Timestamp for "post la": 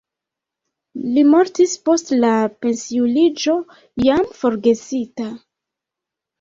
1.91-2.33